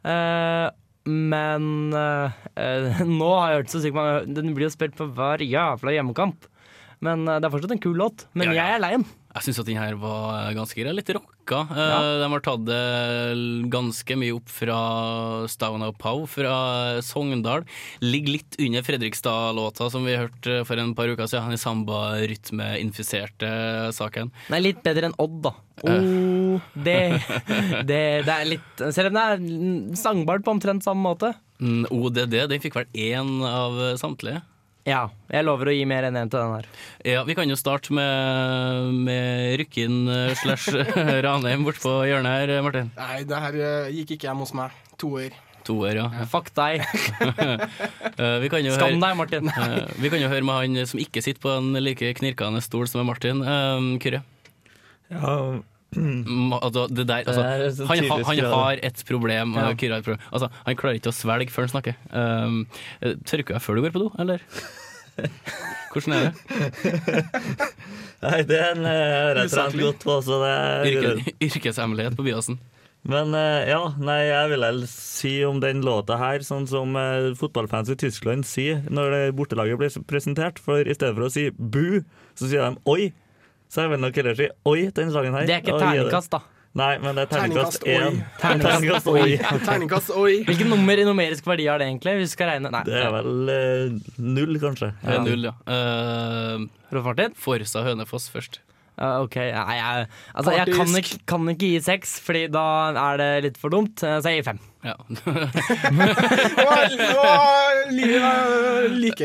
[0.00, 0.70] Uh,
[1.08, 5.08] men eh, eh, nå har jeg hørt så sykt mange Den blir jo spilt på
[5.16, 6.48] hver jævla hjemmekamp.
[7.00, 8.26] Men eh, det er fortsatt en kul låt.
[8.36, 8.62] Men Ja, ja.
[8.64, 9.06] jeg er lei den.
[9.30, 10.90] Jeg syns at den her var ganske grei.
[10.92, 11.60] Litt rocka.
[11.70, 11.98] Eh, Ja.
[12.18, 12.80] De har tatt det
[13.70, 14.78] ganske mye opp fra
[15.48, 17.62] Stavna og Pau fra Sogndal.
[18.02, 21.54] Ligger litt under Fredrikstad-låta som vi hørte for en par uker siden.
[21.54, 23.50] Den samba-rytme-infiserte
[23.94, 24.32] saken.
[24.50, 25.52] Er litt bedre enn Odd, da.
[25.80, 25.94] Eh.
[25.94, 26.98] Oh, det,
[27.88, 31.32] det, det er litt Selv om det er sangbart på omtrent samme måte.
[31.60, 34.42] Mm, ODD den fikk vel én av samtlige.
[34.88, 35.02] Ja.
[35.30, 36.68] Jeg lover å gi mer enn én til den her.
[37.06, 40.72] Ja, Vi kan jo starte med, med Rykken eh, slash
[41.26, 42.90] Ranheim bort på hjørnet her, Martin.
[42.96, 44.74] Nei, det her eh, gikk ikke hjem hos meg.
[45.00, 45.36] Toer.
[45.66, 46.08] Toer, ja.
[46.30, 46.84] Fuck deg.
[48.20, 49.48] Eh, vi kan jo Skam deg, Martin.
[49.60, 52.88] Eh, vi kan jo høre med han som ikke sitter på en like knirkende stol
[52.90, 53.40] som er Martin.
[53.40, 54.20] Um, Kyrre.
[55.08, 55.60] Ja,
[55.96, 59.54] altså, det der, altså, Det han, han har et problem.
[59.54, 59.70] Ja.
[59.70, 60.20] et problem.
[60.32, 61.98] Altså, han klarer ikke å svelge før han snakker.
[62.12, 62.60] Um,
[63.00, 64.44] eh, tørker jeg før du går på do, eller?
[65.90, 66.34] Hvordan er det?
[68.20, 72.60] Nei, er en rett og slett godt på, så det er Yrke, yrkeshemmelighet på Byåsen.
[73.08, 77.30] Men eh, ja, nei, jeg vil vel si om den låta her, sånn som eh,
[77.38, 80.60] fotballfans i Tyskland sier når det bortelaget blir presentert.
[80.60, 82.02] For i stedet for å si bu,
[82.36, 83.12] så sier de oi.
[83.70, 85.46] Så jeg vil nok heller si oi til denne sangen her.
[85.46, 86.40] Det er ikke terningkast, da.
[86.78, 88.18] Nei, men det er terningkast én.
[88.38, 89.26] Terningkast oi.
[89.66, 90.32] Terningkast oi.
[90.48, 92.14] Hvilket nummer i numerisk verdi har det egentlig?
[92.20, 92.82] Hvis vi skal regne Nei.
[92.86, 94.92] Det er vel eh, null, kanskje.
[95.02, 95.16] Ja.
[95.16, 95.54] er null, ja.
[95.66, 97.34] Uh, Rolf Martin?
[97.38, 98.60] Forsa Hønefoss først.
[99.00, 99.36] OK.
[99.40, 102.64] Nei, jeg, altså, jeg kan ikke, kan ikke gi seks, Fordi da
[103.10, 104.02] er det litt for dumt.
[104.04, 104.60] eh, Så jeg gir fem.
[104.84, 104.94] Ja.
[108.88, 109.20] Like,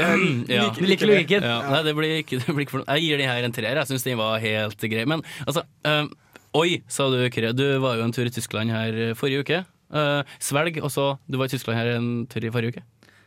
[0.82, 1.44] like logikken?
[1.44, 1.58] Ja.
[1.70, 3.80] Nei, det blir ikke, det blir ikke for Jeg gir de her en treer.
[3.82, 5.06] Jeg syns den var helt grei.
[5.10, 6.10] Men altså um,
[6.56, 7.52] Oi, sa du, Kyrre.
[7.56, 9.62] Du var jo en tur i Tyskland her forrige uke.
[9.96, 12.86] Uh, svelg, og så Du var i Tyskland her en tur i forrige uke.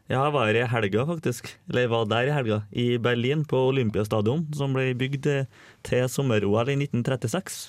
[0.08, 1.50] Ja, jeg var i helga, faktisk.
[1.68, 2.58] Eller jeg var der i helga.
[2.72, 5.46] I Berlin, på Olympiastadion, som ble bygd eh,
[5.84, 7.60] til sommer-OL i 1936.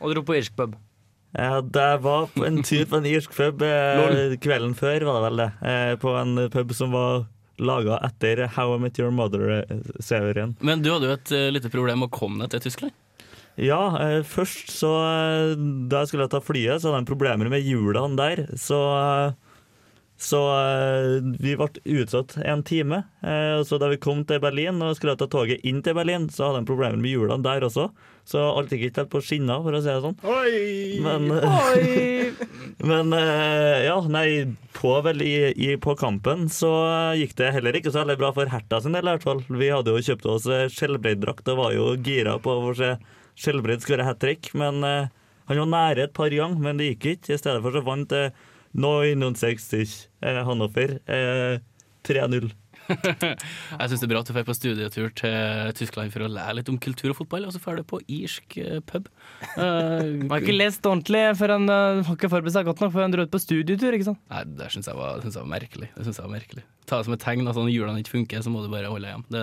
[0.00, 0.76] Og dro på irsk pub.
[1.36, 5.24] Ja, det var på en tur på en irsk pub eh, kvelden før, var det
[5.28, 5.50] vel det.
[5.68, 7.26] Eh, på en pub som var
[7.60, 10.56] laga etter How I Met Your Mother-serien.
[10.64, 12.96] Men du hadde jo et lite problem med å komme deg til Tyskland.
[13.56, 14.90] Ja, eh, først så
[15.88, 18.46] Da jeg skulle ta flyet, så hadde jeg problemer med hjulene der.
[18.60, 19.32] Så, eh,
[20.16, 21.68] så eh, vi ble
[22.00, 23.02] utsatt en time.
[23.20, 26.48] Eh, så da vi kom til Berlin og skulle ta toget inn til Berlin, så
[26.48, 27.90] hadde jeg problemer med hjulene der også.
[28.26, 30.16] Så alt gikk ikke helt på skinner, for å si det sånn.
[30.26, 31.00] Oi!
[31.04, 31.28] Men,
[32.90, 34.28] men eh, ja, nei,
[34.78, 36.72] på, vel i, i, på kampen så
[37.20, 39.44] gikk det heller ikke så veldig bra for Herta sin del, i hvert fall.
[39.46, 40.48] Vi hadde jo kjøpt oss
[40.78, 42.96] Skjelbreid-drakt og var jo gira på å se
[43.36, 44.48] skjellbredd skåre hat trick.
[44.56, 44.80] Men
[45.46, 47.34] han var nære et par ganger, men det gikk ikke.
[47.34, 48.32] I stedet for så vant eh,
[48.76, 51.58] 69 eh, Hannover eh,
[52.06, 52.52] 3-0.
[52.86, 56.60] Jeg syns det er bra at du drar på studietur til Tyskland for å lære
[56.60, 59.08] litt om kultur og fotball, og så drar du på irsk eh, pub.
[59.56, 62.94] Uh, Man har ikke lest ordentlig før han uh, har ikke forberedt seg godt nok
[62.94, 63.96] før han dro ut på studietur.
[63.96, 64.22] ikke sant?
[64.30, 65.90] Nei, Det syns jeg, var- synes jeg var merkelig.
[65.96, 66.66] Det synes jeg var merkelig.
[66.86, 69.10] Ta det som et tegn at når hjulene ikke funker, så må du bare holde
[69.10, 69.24] hjem.
[69.34, 69.42] Det,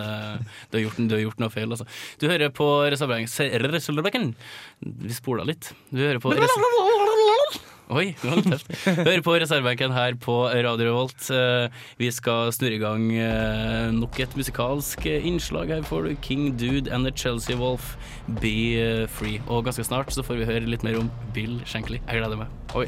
[0.72, 1.90] du, har gjort, du har gjort noe feil, altså.
[2.22, 4.32] Du hører på Reservebenken.
[5.04, 5.74] Vi spola litt.
[5.92, 6.32] Du hører på
[7.92, 8.14] Oi.
[8.24, 11.26] Hører på reservebenken her på Radio Revolt.
[11.36, 11.68] Eh,
[12.00, 15.74] Vi skal snurre i gang eh, nok et musikalsk innslag.
[15.74, 17.96] Her får du King Dude and the Chelsea Wolf,
[18.40, 19.42] Be eh, Free.
[19.48, 22.00] Og ganske snart så får vi høre litt mer om Bill Shankly.
[22.08, 22.48] Jeg gleder meg.
[22.74, 22.88] Oi.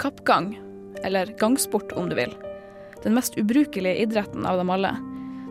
[0.00, 0.54] Kappgang,
[1.04, 2.32] eller gangsport om du vil.
[3.02, 4.94] Den mest ubrukelige idretten av dem alle.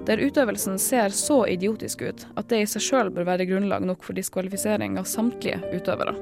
[0.07, 4.05] Der utøvelsen ser så idiotisk ut at det i seg sjøl bør være grunnlag nok
[4.05, 6.15] for diskvalifisering av samtlige utøvere.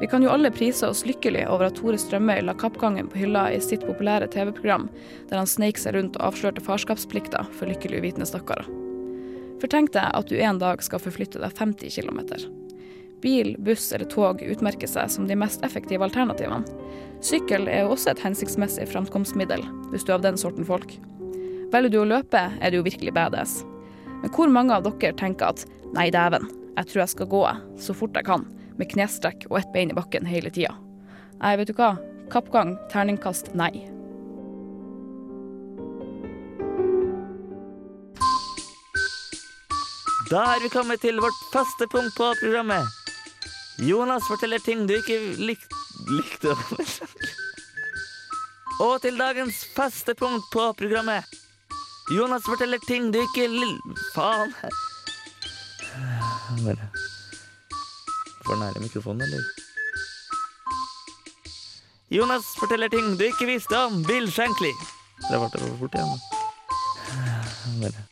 [0.00, 3.48] Vi kan jo alle prise oss lykkelig over at Tore Strømøy la kappgangen på hylla
[3.50, 4.86] i sitt populære TV-program,
[5.30, 8.68] der han sneik seg rundt og avslørte farskapsplikta for lykkelig uvitende stakkarer.
[9.58, 12.20] For tenk deg at du en dag skal forflytte deg 50 km.
[13.22, 16.62] Bil, buss eller tog utmerker seg som de mest effektive alternativene.
[17.18, 20.94] Sykkel er jo også et hensiktsmessig framkomstmiddel, hvis du er av den sorten folk.
[21.68, 23.58] Velger du å løpe, er du jo virkelig badass.
[24.22, 27.42] Men hvor mange av dere tenker at nei, dæven, jeg tror jeg skal gå
[27.82, 28.46] så fort jeg kan,
[28.78, 30.72] med knestrekk og ett bein i bakken hele tida?
[31.42, 31.96] Nei, vet du hva?
[32.32, 33.72] Kappgang, terningkast nei.
[40.28, 42.84] Da er vi kommet til vårt faste punkt på programmet.
[43.84, 45.62] Jonas forteller ting du ikke lik
[46.08, 46.56] likte.
[48.84, 51.37] Og til dagens faste punkt på programmet.
[52.10, 53.48] Jonas forteller ting du ikke.
[54.14, 54.54] Faen.
[56.64, 56.88] Bare
[58.46, 59.42] For nære mikrofonen, eller?
[62.10, 64.72] Jonas forteller ting du ikke visste om Bill Shankly.
[65.28, 66.18] Det ble for fort igjen.
[67.82, 68.02] Bare.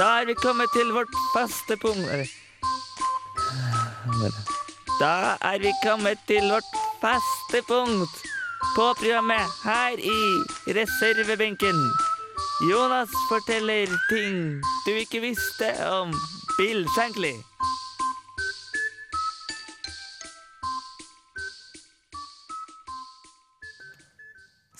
[0.00, 2.10] Da er vi kommet til vårt faste punkt.
[5.00, 8.29] Da er vi kommet til vårt faste punkt
[8.76, 10.20] på programmet her i
[10.78, 11.78] reservebenken.
[12.70, 16.14] Jonas forteller ting du ikke visste om
[16.58, 17.34] Bill Shankly.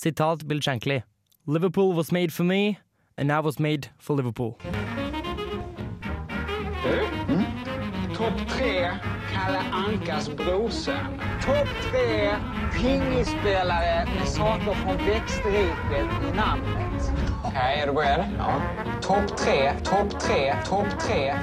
[0.02, 1.00] Sitat Bill Shankly.
[1.46, 2.78] Liverpool was made for me,
[3.16, 4.56] and I was made for Liverpool.
[9.90, 11.18] Ankas brorson.
[11.42, 12.36] Topp tre
[12.78, 17.12] pingisspelare med saker från växtriket i namnet.
[17.44, 18.24] Okej, är du beredd?
[18.38, 18.62] Ja.
[19.02, 21.34] Topp tre, topp tre, topp tre.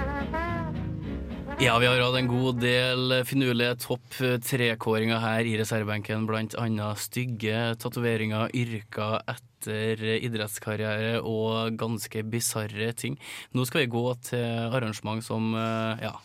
[1.59, 7.03] Ja, vi har hatt en god del finurlige topp tre-kåringer her i reservebenken, blant annet
[7.03, 13.19] stygge tatoveringer, yrker etter idrettskarriere og ganske bisarre ting.
[13.51, 16.15] Nå skal vi gå til arrangement som eh, ja,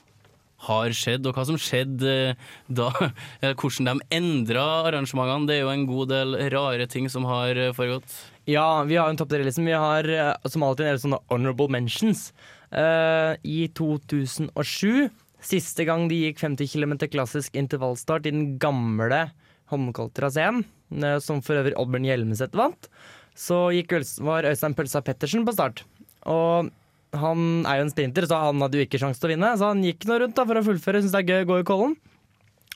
[0.66, 2.90] har skjedd, og hva som skjedde eh, da.
[3.60, 5.48] Hvordan de endra arrangementene.
[5.48, 8.16] Det er jo en god del rare ting som har eh, foregått.
[8.50, 9.68] Ja, vi har en topp tre-listen.
[9.68, 12.30] Vi har eh, som alltid en del sånne honorable mentions.
[12.72, 15.10] Uh, I 2007,
[15.44, 19.26] siste gang de gikk 50 km klassisk intervallstart i den gamle
[19.68, 20.62] Holmenkolltraseen,
[21.02, 22.88] uh, som for øvrig Oddbjørn Hjelmeset vant,
[23.36, 23.92] så gikk,
[24.24, 25.84] var Øystein Pølsa Pettersen på start.
[26.28, 26.72] Og
[27.12, 29.72] han er jo en sprinter, så han hadde jo ikke sjanse til å vinne, så
[29.72, 31.68] han gikk nå rundt da for å fullføre, syns det er gøy å gå i
[31.68, 31.94] Kollen.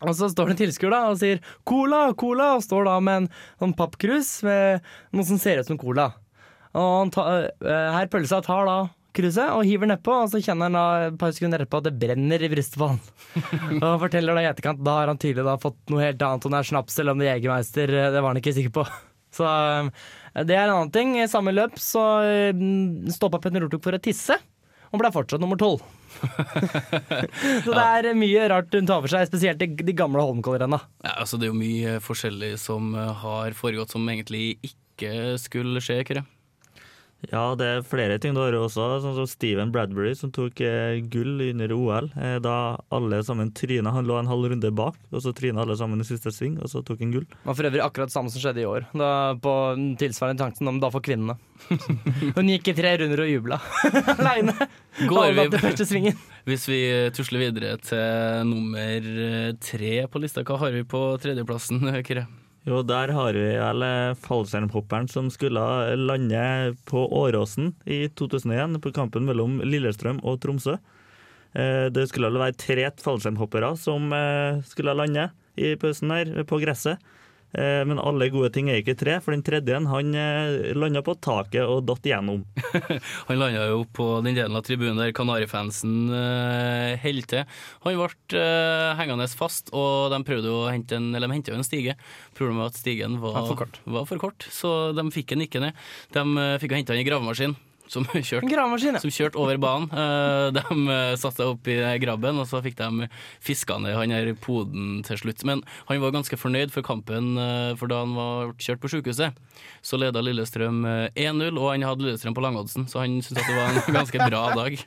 [0.05, 3.29] Og så står det en tilskuer og sier 'cola, cola', og står da med en
[3.63, 4.85] sånn pappkrus med
[5.17, 6.11] noe som ser ut som cola.
[6.77, 10.69] Og han tar, eh, herr Pølsa tar da kruset og hiver nedpå, og så kjenner
[10.69, 13.01] han da et par sekunder etterpå at det brenner i brystet på han.
[13.87, 16.53] og forteller da i etterkant da har han tydelig da fått noe helt annet, om
[16.53, 18.85] det er snaps eller om det er Jegermeister, eh, det var han ikke sikker på.
[19.37, 19.91] Så eh,
[20.45, 21.15] det er en annen ting.
[21.21, 22.03] I samme løp så
[23.15, 24.37] stoppa Petter Northug for å tisse,
[24.93, 25.85] og ble fortsatt nummer tolv.
[27.65, 30.81] så det er mye rart hun tar for seg, spesielt de, de gamle Holmenkollrenna.
[31.05, 35.83] Ja, altså det er jo mye forskjellig som eh, har foregått som egentlig ikke skulle
[35.85, 36.25] skje, Kyrre.
[37.33, 41.01] Ja, det er flere ting du har også, sånn som Steven Bradbury som tok eh,
[41.11, 42.11] gull under OL.
[42.15, 43.91] Eh, da alle sammen tryna.
[43.97, 46.71] Han lå en halv runde bak, og så tryna alle sammen i siste sving, og
[46.71, 47.25] så tok han gull.
[47.27, 49.11] Det var for øvrig akkurat samme som skjedde i år, da,
[49.43, 49.55] på
[49.99, 51.35] tilsvarende tanken om da for kvinnene.
[52.37, 53.59] Hun gikk i tre runder og jubla
[54.21, 54.55] aleine.
[55.11, 56.21] Går vi- til første svingen.
[56.47, 56.81] Hvis vi
[57.17, 62.29] tusler videre til nummer eh, tre på lista, hva har vi på tredjeplassen, Kyrre?
[62.67, 63.85] Jo, der har vi vel
[64.25, 65.63] fallskjermhopperen som skulle
[66.01, 70.75] lande på Åråsen i 2001, på kampen mellom Lillestrøm og Tromsø.
[71.55, 76.99] Eh, Det skulle være tre fallskjermhoppere som eh, skulle lande i pausen her, på gresset.
[77.57, 80.13] Eh, Men alle gode ting er ikke tre, for den tredje han
[80.77, 82.43] landa på taket og datt igjennom.
[83.29, 87.45] Han landa jo på den delen av tribunen der Kanarifansen uh, holdt til.
[87.87, 91.59] Han ble eh, hengende fast, og de prøvde å hente en, eller de hentet jo
[91.59, 91.97] en stige.
[92.37, 93.81] Problemet var at stigen var, Var for kort.
[93.85, 95.87] var for kort, så de fikk han ikke ned.
[96.15, 97.57] De eh, fikk henta i gravemaskin.
[97.93, 99.01] Som kjørte, ja.
[99.01, 99.91] som over banen.
[99.95, 103.09] Eh, de uh, satte seg opp i grabben, og så fikk de
[103.45, 105.45] fiska ned han her poden til slutt.
[105.47, 109.37] Men han var ganske fornøyd for kampen, eh, for da han var kjørt på sykehuset,
[109.87, 113.51] så leda Lillestrøm eh, 1-0, og han hadde Lillestrøm på langoddsen, så han syntes at
[113.51, 114.79] det var en ganske bra dag.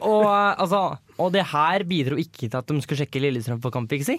[0.00, 0.82] Og eh, altså,
[1.20, 4.18] og det her bidro ikke til at de skulle sjekke Lillestrøm for kampfiksing.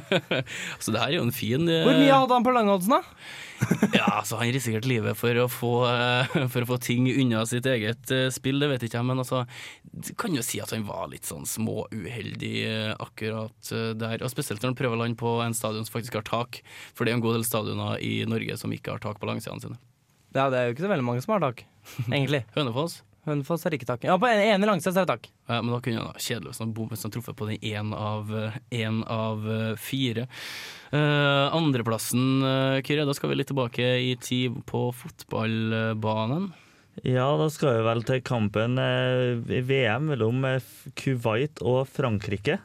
[0.82, 1.80] Så det her er jo en fin uh...
[1.86, 3.00] Hvor mye hadde han på langoddsen, da?
[3.98, 7.66] Ja, altså Han risikerte livet for å få, uh, for å få ting unna sitt
[7.70, 9.42] eget uh, spill, det vet ikke jeg, men altså
[10.20, 12.54] kan jo si at han var litt sånn småuheldig
[12.98, 14.22] akkurat der.
[14.24, 16.60] Og Spesielt når han prøver å lande på en stadion som faktisk har tak,
[16.94, 19.62] for det er en god del stadioner i Norge som ikke har tak på langsidene
[19.62, 19.80] sine.
[20.34, 21.62] Ja, det er jo ikke så veldig mange som har tak,
[22.10, 22.42] egentlig.
[22.58, 23.02] Hønefoss?
[23.24, 24.02] Hønefoss har ikke tak.
[24.04, 25.28] Ja, på en ene langsida så er det tak.
[25.48, 27.58] Ja, men da kunne han ha kjedelig hvis han bom- hvis han truffet på den
[27.64, 30.26] én av, eh, en av eh, fire.
[30.94, 36.52] Uh, Andreplassen, uh, Kyrre, da skal vi litt tilbake i tid på fotballbanen.
[37.02, 40.62] Ja, da skal vi vel til kampen eh, i VM mellom eh,
[40.94, 42.60] Kuwait og Frankrike.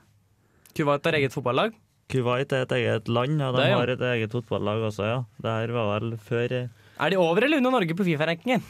[0.78, 1.74] Kuwait har eget fotballag?
[2.10, 3.80] Kuwait er et eget land, og de Det, ja.
[3.82, 5.18] har et eget fotballag også, ja.
[5.42, 6.70] Det her var vel før eh,
[7.00, 8.62] Er de over eller under Norge på Fifa-rankingen?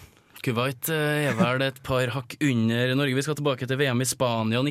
[0.43, 3.17] Kuwait Eva, er vel et par hakk under Norge.
[3.17, 4.61] Vi skal tilbake til VM i Spania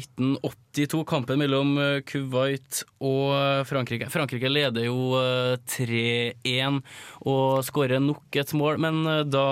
[0.79, 1.05] 1982.
[1.09, 4.09] Kampen mellom eh, Kuwait og eh, Frankrike.
[4.13, 6.81] Frankrike leder jo eh, 3-1
[7.29, 9.47] og skårer nok et mål, men eh, da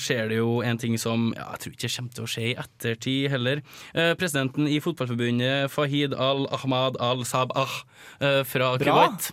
[0.00, 2.56] skjer det jo en ting som ja, jeg tror ikke kommer til å skje i
[2.64, 3.62] ettertid heller.
[3.94, 7.78] Eh, Presidenten i Fotballforbundet, Fahid al-Ahmad al-Sabah
[8.18, 8.98] eh, fra Bra.
[9.06, 9.32] Kuwait.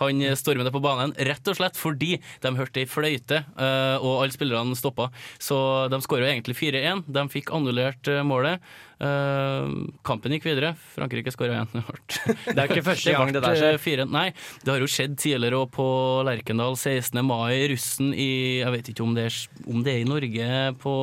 [0.00, 4.22] Han stormer ned på banen rett og slett fordi de hørte ei fløyte, eh, og
[4.22, 5.10] alle spillerne stoppa.
[5.42, 5.58] Så
[5.92, 7.04] de skåra egentlig 4-1.
[7.12, 8.64] De fikk annullert eh, målet.
[8.98, 9.68] Eh,
[10.02, 10.72] kampen gikk videre.
[10.96, 11.84] Frankrike skåra igjen.
[12.48, 13.78] Det er ikke første gang det der skjer.
[13.82, 14.06] Fire.
[14.10, 14.26] Nei,
[14.64, 15.86] det har jo skjedd tidligere òg på
[16.26, 17.20] Lerkendal 16.
[17.26, 17.68] mai.
[17.70, 20.50] Russen i Jeg vet ikke om det er, om det er i Norge
[20.82, 20.96] på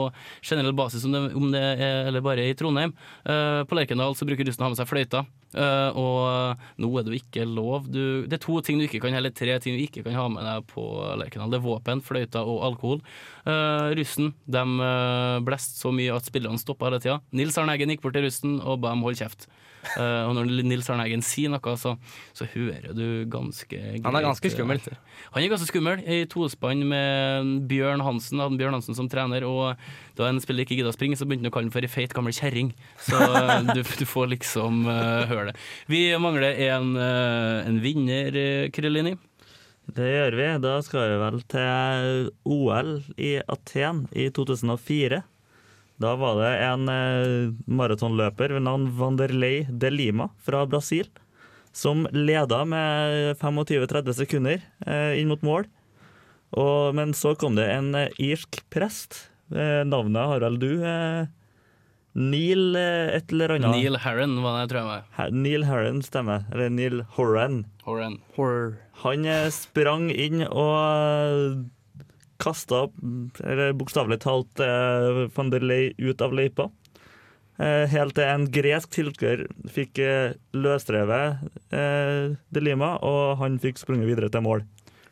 [0.43, 2.93] generell basis, om det, om det er, eller bare i Trondheim.
[3.23, 5.23] Uh, på Lerkendal så bruker russen å ha med seg fløyta.
[5.55, 8.99] Eh, og nå er det jo ikke lov du, Det er to ting du ikke
[9.05, 10.83] kan, eller tre ting du ikke kan ha med deg på
[11.21, 11.53] Lerkendal.
[11.53, 13.03] Det er våpen, fløyta og alkohol.
[13.47, 14.65] Eh, russen de
[15.45, 17.19] blåste så mye at spillerne stoppa hele tida.
[17.35, 19.47] Nils Arne Eggen gikk bort til russen og ba dem holde kjeft.
[19.95, 21.95] Eh, og når Nils Arne Eggen sier noe, så,
[22.35, 24.81] så hører du ganske Han er ganske skummel.
[25.35, 26.01] Han er ganske skummel.
[26.03, 29.45] I tospann med Bjørn Hansen, hadde Bjørn Hansen som trener.
[29.47, 29.75] Og
[30.17, 31.91] da en spiller ikke gidda å springe, så begynte han å kalle ham for ei
[31.91, 32.73] feit gammel kjerring.
[33.05, 35.55] Så eh, du, du får liksom uh, høre det.
[35.91, 38.41] Vi mangler en, uh, en vinner,
[38.75, 39.15] Krillini.
[39.85, 40.49] Det gjør vi.
[40.63, 45.21] Da skal vi vel til OL i Aten i 2004.
[46.01, 51.07] Da var det en eh, maratonløper ved navn Vanderlei de Lima fra Brasil
[51.75, 55.65] som leda med 25-30 sekunder eh, inn mot mål.
[56.55, 59.25] Og, men så kom det en eh, irsk prest.
[59.51, 60.69] Eh, navnet har vel du?
[60.83, 61.25] Eh,
[62.15, 63.73] Neil eh, et eller annet.
[63.75, 64.87] Neil Harron var det, tror jeg.
[64.91, 65.07] var.
[65.17, 66.45] Ha- Neil Harren stemmer.
[66.53, 67.65] Eller Neil Horan.
[67.83, 68.19] Horan.
[69.03, 71.65] Han eh, sprang inn og
[72.45, 72.85] kasta,
[73.75, 76.69] bokstavelig talt, eh, van der Ley ut av løypa.
[77.55, 83.79] Eh, Helt til en gresk tilskuer fikk eh, løsrevet eh, De Lima, og han fikk
[83.79, 84.65] sprunget videre til mål.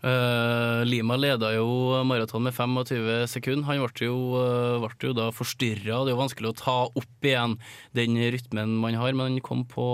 [0.04, 3.64] Eh, Lima leda jo maraton med 25 sekunder.
[3.70, 6.02] Han ble jo, eh, ble jo da forstyrra.
[6.04, 7.56] Det er jo vanskelig å ta opp igjen
[7.96, 9.88] den rytmen man har, men han kom på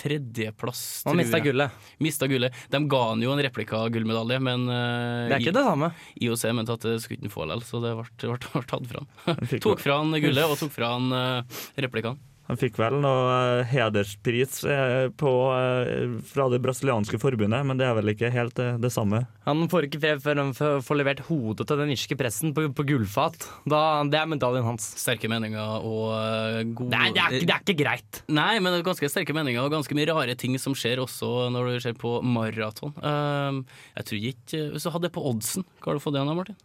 [0.00, 0.82] tredjeplass.
[1.04, 1.44] Og jeg.
[1.50, 1.88] gullet.
[2.00, 2.56] Mistet gullet.
[2.72, 5.92] De ga han jo en replika-gullmedalje, men uh, Det er ikke det samme.
[6.16, 9.04] IOC mente at det skulle ikke få likevel, så det ble, ble, ble tatt fra
[9.04, 9.60] han.
[9.60, 12.20] Tok fra han gullet og tok fra han uh, replikaen.
[12.50, 17.86] Han fikk vel noe eh, hederspris eh, på, eh, fra det brasilianske forbundet, men det
[17.86, 19.22] er vel ikke helt det samme.
[19.46, 22.86] Han får ikke fred før han får levert hodet til den irske pressen på, på
[22.88, 23.46] gullfat.
[23.70, 24.88] Da, det er medaljen hans.
[24.98, 26.64] Sterke meninger og gode...
[26.80, 28.20] god Nei, det er, ikke, det er ikke greit.
[28.40, 31.30] Nei, men det er ganske sterke meninger og ganske mye rare ting som skjer også
[31.54, 32.96] når du ser på maraton.
[32.98, 33.62] Um,
[33.94, 36.34] jeg tror ikke Hvis du hadde det på oddsen, hva har du fått det av,
[36.34, 36.58] Martin?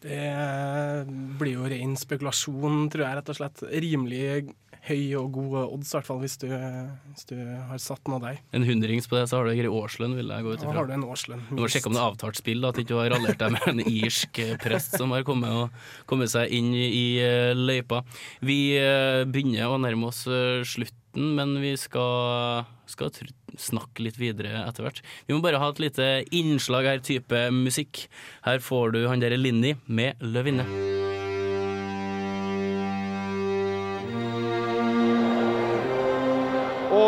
[0.00, 1.04] Det
[1.40, 3.64] blir jo ren spekulasjon, tror jeg, rett og slett.
[3.84, 4.54] Rimelig
[4.88, 8.24] høy og gode odds, i hvert fall hvis du, hvis du har satt den av
[8.24, 8.40] deg.
[8.56, 10.88] En hundrings på det, så har du grei årslønn, vil jeg gå ut Da har
[10.88, 11.44] du en årslønn.
[11.50, 13.68] Du må sjekke om det er avtalt spill, at du ikke har rallert deg med
[13.74, 18.02] en irsk eh, prest som har kommet, og, kommet seg inn i eh, løypa.
[18.46, 23.10] Vi eh, begynner å nærme oss slutten men vi skal, skal
[23.58, 25.02] snakke litt videre etter hvert.
[25.26, 28.06] Vi må bare ha et lite innslag her, type musikk.
[28.46, 31.09] Her får du han derre Linni med 'Løvinne'.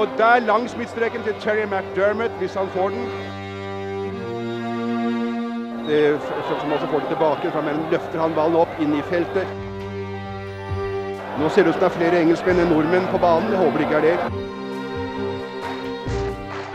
[0.02, 3.08] Og der langs midtstreken til Terry McDermott, hvis han får den.
[5.88, 6.20] Det,
[6.60, 9.46] som også får det tilbake, fra mellom løfter han ballen opp inn i feltet.
[11.38, 13.52] Nå ser det ut som det er flere engelskmenn enn nordmenn på banen.
[13.54, 14.18] Jeg håper det ikke er det.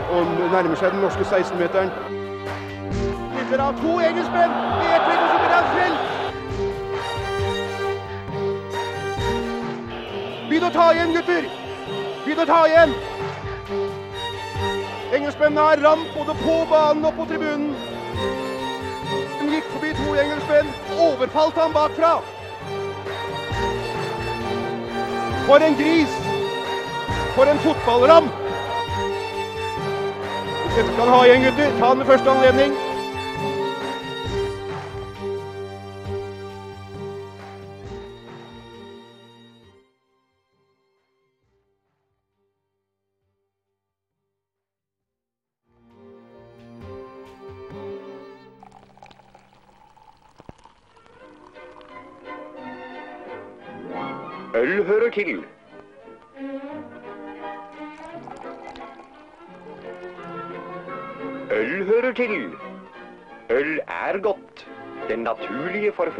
[0.08, 0.20] Og
[0.54, 1.90] nærmer seg den norske 16-meteren.
[3.34, 4.52] Spiller av to engelskmenn!
[4.56, 6.00] I ett trekk, og så blir han felt!
[10.48, 11.44] Begynn å ta igjen, gutter!
[12.24, 13.17] Begynn å ta igjen!
[15.12, 17.70] Engelskmennene har ramp både på banen og på tribunen.
[19.38, 20.74] Hun gikk forbi to engelskmenn,
[21.06, 22.10] overfalt ham bakfra.
[25.46, 26.18] For en gris!
[27.38, 28.28] For en fotballram!
[30.76, 32.76] Dette skal ha igjen, gutter, ta den første anledning.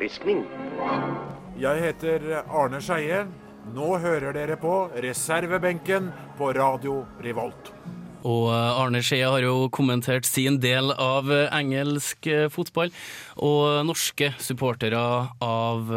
[0.09, 0.45] Forfriskning.
[1.59, 3.27] Jeg heter Arne Skeie.
[3.75, 7.73] Nå hører dere på reservebenken på Radio Revolt.
[8.25, 12.91] Og eh, Arne Skeie har jo kommentert sin del av eh, engelsk eh, fotball,
[13.37, 14.99] og norske supportere
[15.45, 15.93] av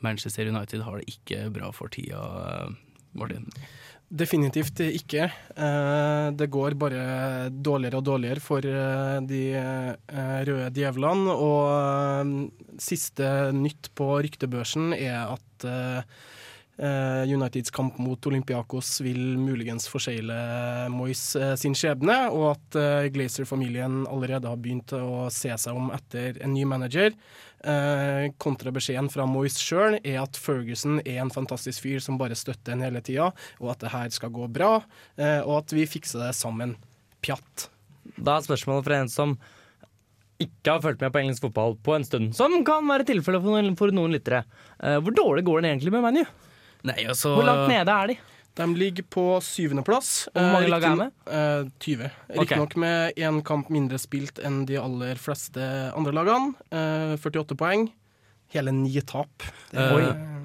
[0.00, 2.70] Manchester United har det ikke bra for tida,
[3.18, 3.50] Martin.
[4.08, 5.26] Definitivt ikke.
[5.52, 11.34] Eh, Det går bare dårligere og dårligere for eh, de eh, røde djevlene.
[11.36, 15.68] Og siste nytt på ryktebørsen er at
[16.78, 20.36] Uniteds kamp mot Olympiakos vil muligens forsegle
[20.94, 25.90] Moyes eh, sin skjebne, og at eh, Glazer-familien allerede har begynt å se seg om
[25.96, 27.10] etter en ny manager.
[27.66, 32.76] Eh, kontrabeskjeden fra Moyes sjøl er at Ferguson er en fantastisk fyr som bare støtter
[32.76, 34.76] en hele tida, og at det her skal gå bra,
[35.18, 36.76] eh, og at vi fikser det sammen.
[37.26, 37.66] Pjatt.
[38.14, 39.34] Da er spørsmålet fra en som
[40.38, 43.50] ikke har fulgt med på engelsk fotball på en stund, som kan være tilfellet for,
[43.58, 44.44] noen- for noen lyttere.
[44.78, 46.22] Eh, hvor dårlig går den egentlig med ManU?
[46.84, 48.16] Nei, altså Hvor langt nede er de?
[48.58, 50.28] De ligger på syvendeplass.
[50.32, 50.98] Hvor mange Eh, lag er det?
[50.98, 51.12] med?
[51.30, 52.10] Eh, 20.
[52.40, 55.60] Riktignok med én kamp mindre spilt enn de aller fleste
[55.94, 56.54] andre lagene.
[56.72, 57.88] Eh, 48 poeng.
[58.50, 59.28] Hele ni tap.
[59.70, 60.37] Det er- Eh, eh,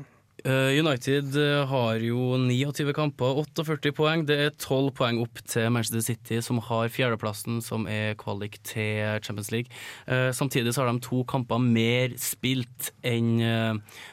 [0.49, 4.25] United eh, har jo 29 kamper, 48 poeng.
[4.27, 9.21] Det er 12 poeng opp til Manchester City, som har fjerdeplassen, som er kvalik til
[9.23, 9.71] Champions League.
[10.08, 13.38] Eh, samtidig så har de to kamper mer spilt enn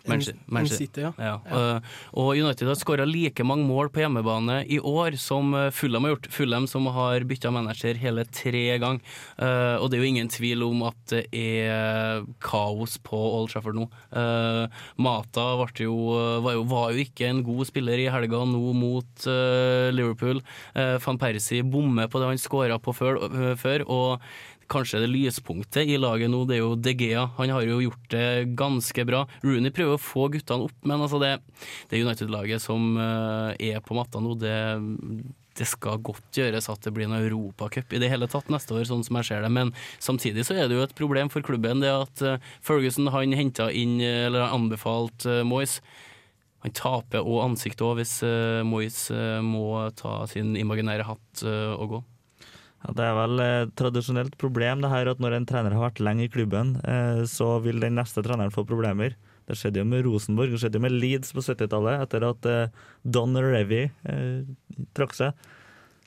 [0.06, 0.76] Manchester.
[0.76, 1.12] City, ja.
[1.18, 1.34] Ja.
[1.50, 1.60] Ja.
[1.76, 6.06] eh, og United har skåra like mange mål på hjemmebane i år som eh, Fulham
[6.06, 6.30] har gjort.
[6.34, 9.02] Fulham som har bytta manager hele tre ganger.
[9.38, 13.78] Eh, og det er jo ingen tvil om at det er kaos på Old Trafford
[13.80, 13.88] nå.
[14.14, 14.64] Eh,
[15.02, 15.96] Mata ble jo,
[16.44, 20.42] var, jo, var jo ikke en god spiller i helga nå mot uh, Liverpool.
[20.76, 24.30] Uh, Van Persie bommer på det han skåra på før, uh, før, og
[24.70, 27.26] kanskje det lyspunktet i laget nå, det er jo De Gea.
[27.38, 29.24] Han har jo gjort det ganske bra.
[29.42, 31.35] Rooney prøver å få guttene opp, men altså det,
[31.90, 34.56] det United-laget som eh, er på matta nå, det
[35.59, 38.85] det skal godt gjøres at det blir en europacup i det hele tatt neste år,
[38.88, 39.50] sånn som jeg ser det.
[39.52, 43.35] Men samtidig så er det jo et problem for klubben det at eh, Ferguson han
[43.37, 45.80] henta inn, eh, eller anbefalt Moyes.
[46.64, 51.77] Han taper òg ansiktet òg hvis uh, Moyes uh, må ta sin imaginære hatt uh,
[51.77, 52.01] og gå.
[52.81, 56.01] Ja, det er vel et tradisjonelt problem det her at når en trener har vært
[56.01, 56.79] lenge i klubben,
[57.29, 59.18] så vil den neste treneren få problemer.
[59.44, 62.49] Det skjedde jo med Rosenborg, det skjedde jo med Leeds på 70-tallet, etter at
[63.05, 63.83] Don Revy
[64.96, 65.44] trakk seg.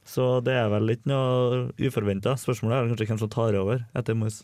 [0.02, 2.34] Så det er vel ikke noe uforventa.
[2.42, 4.42] Spørsmålet er kanskje hvem som tar over etter Moyes.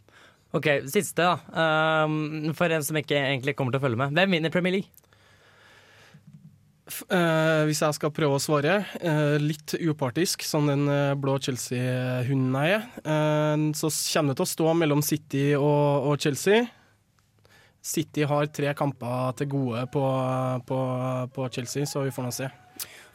[0.55, 2.05] Ok, Siste, da.
[2.05, 4.15] Um, for en som ikke egentlig kommer til å følge med.
[4.17, 5.08] Hvem vinner Premier League?
[6.89, 12.57] Eh, hvis jeg skal prøve å svare, uh, litt upartisk, som den uh, blå Chelsea-hunden
[12.59, 12.87] jeg er,
[13.77, 16.65] så kommer det til å stå mellom City og, og Chelsea.
[17.79, 20.03] City har tre kamper til gode på,
[20.67, 20.79] på,
[21.35, 22.49] på Chelsea, så vi får nå se.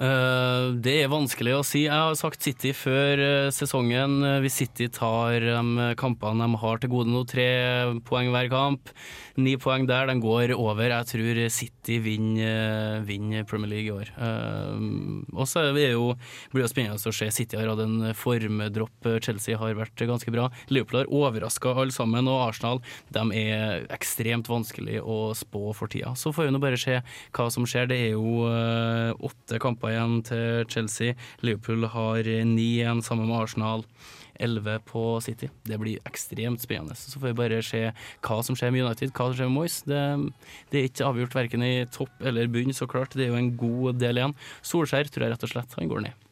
[0.05, 1.85] Eh, det er vanskelig å si.
[1.87, 4.19] Jeg har sagt City før eh, sesongen.
[4.27, 7.47] Eh, Hvis City tar de kampene de har til gode nå, tre
[8.05, 8.90] poeng hver kamp,
[9.40, 10.93] ni poeng der, de går over.
[10.93, 14.11] Jeg tror City vinner, vinner Premier League i år.
[14.19, 14.83] Eh,
[15.33, 15.96] og så blir
[16.59, 17.31] det spennende å se.
[17.35, 19.11] City har hatt en formdropp.
[19.25, 20.50] Chelsea har vært ganske bra.
[20.75, 22.83] Liverpool har overraska alle sammen, og Arsenal
[23.15, 26.13] de er ekstremt vanskelig å spå for tida.
[26.19, 27.88] Så får vi nå bare se hva som skjer.
[27.90, 31.17] Det er jo eh, åtte kamper igjen til Chelsea.
[31.47, 33.87] Liverpool har ni igjen sammen med Arsenal.
[34.42, 35.49] 11 på City.
[35.63, 36.97] Det blir ekstremt spennende.
[36.99, 37.83] Så får vi bare se
[38.25, 39.81] hva som skjer med United, hva som skjer med Moyes.
[39.87, 40.03] Det,
[40.73, 43.15] det er ikke avgjort verken i topp eller bunn, så klart.
[43.15, 44.37] Det er jo en god del igjen.
[44.67, 46.31] Solskjær tror jeg rett og slett han går ned.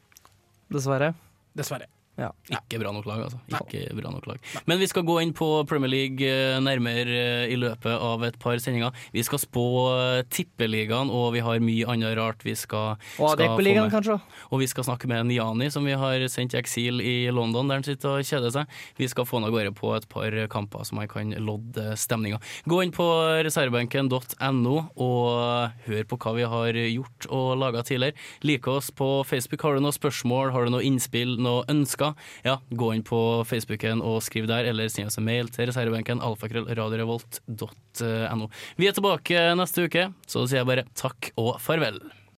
[0.72, 1.12] Dessverre.
[1.58, 1.90] Dessverre.
[2.20, 2.28] Ja.
[2.52, 3.38] Ikke bra nok lag, altså.
[3.56, 4.40] Ikke bra nok lag.
[4.68, 8.36] Men vi skal gå inn på Premier League eh, nærmere eh, i løpet av et
[8.42, 8.92] par sendinger.
[9.14, 9.64] Vi skal spå
[9.96, 13.88] eh, tippeligaen, og vi har mye annet rart vi skal, Og skal få med.
[13.94, 14.18] kanskje?
[14.52, 17.80] Og vi skal snakke med Niani, som vi har sendt i eksil i London, der
[17.80, 18.76] han sitter og kjeder seg.
[19.00, 22.42] Vi skal få han av gårde på et par kamper så man kan lodde stemninga.
[22.68, 23.08] Gå inn på
[23.48, 28.16] reservebenken.no og hør på hva vi har gjort og laga tidligere.
[28.44, 29.62] Like oss på Facebook.
[29.64, 31.64] Har du noen spørsmål, har du noe innspill, noe
[32.02, 32.14] ønsker?
[32.46, 36.18] Ja, gå inn på Facebooken og skriv der, eller send oss en mail til reservebenken
[36.24, 38.46] alfakrøllradiorevolt.no.
[38.78, 41.96] Vi er tilbake neste uke, så sier jeg bare takk og farvel.